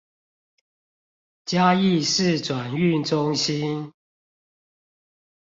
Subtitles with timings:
[1.45, 3.93] 嘉義市轉運中心